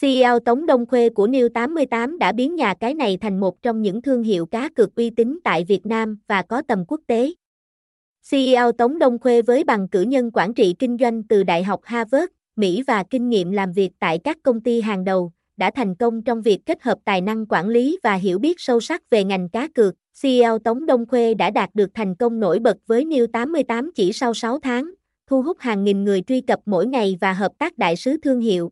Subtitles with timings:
[0.00, 3.82] CEO Tống Đông Khuê của New 88 đã biến nhà cái này thành một trong
[3.82, 7.32] những thương hiệu cá cược uy tín tại Việt Nam và có tầm quốc tế.
[8.30, 11.80] CEO Tống Đông Khuê với bằng cử nhân quản trị kinh doanh từ Đại học
[11.84, 12.24] Harvard,
[12.56, 16.22] Mỹ và kinh nghiệm làm việc tại các công ty hàng đầu, đã thành công
[16.22, 19.48] trong việc kết hợp tài năng quản lý và hiểu biết sâu sắc về ngành
[19.48, 19.94] cá cược.
[20.22, 24.12] CEO Tống Đông Khuê đã đạt được thành công nổi bật với New 88 chỉ
[24.12, 24.90] sau 6 tháng,
[25.26, 28.40] thu hút hàng nghìn người truy cập mỗi ngày và hợp tác đại sứ thương
[28.40, 28.70] hiệu.